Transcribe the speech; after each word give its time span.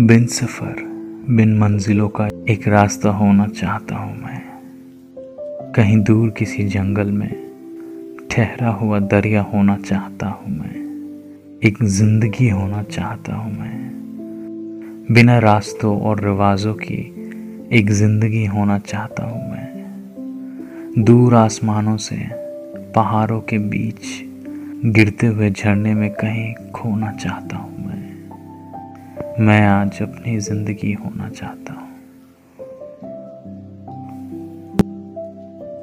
बिन 0.00 0.26
सफ़र, 0.26 0.76
बिन 1.30 1.58
मंजिलों 1.58 2.08
का 2.08 2.26
एक 2.26 2.68
रास्ता 2.68 3.10
होना 3.10 3.46
चाहता 3.46 3.96
हूँ 3.96 4.16
मैं। 4.22 5.72
कहीं 5.76 6.02
दूर 6.02 6.30
किसी 6.30 6.64
जंगल 6.64 7.06
में 7.06 7.30
ठहरा 8.30 8.68
हुआ 8.68 8.98
दरिया 8.98 9.42
होना 9.42 9.76
चाहता 9.76 10.26
हूँ 10.26 10.58
मैं। 10.58 11.60
एक 11.64 11.82
ज़िंदगी 11.82 12.48
होना 12.48 12.82
चाहता 12.82 13.34
हूँ 13.34 13.58
मैं। 13.58 13.90
बिना 15.10 15.38
रास्तों 15.38 16.00
और 16.00 16.24
रिवाजों 16.24 16.74
की 16.74 17.00
एक 17.72 17.90
ज़िंदगी 17.90 18.46
होना 18.46 18.78
चाहता 18.78 19.24
हूँ 19.24 19.50
मैं। 19.50 21.04
दूर 21.04 21.34
आसमानों 21.34 21.96
से 21.96 22.16
पहाड़ों 22.92 23.40
के 23.40 23.58
बीच 23.58 24.22
गिरते 24.86 25.26
हुए 25.26 25.50
झरने 25.50 25.94
में 25.94 26.10
कहीं 26.10 26.54
खोना 26.70 27.12
चाहता 27.12 27.56
हूँ 27.56 27.85
मैं 29.40 29.60
आज 29.68 30.00
अपनी 30.02 30.38
ज़िंदगी 30.40 30.92
होना 30.92 31.28
चाहता 31.28 31.72
हूँ। 31.72 31.95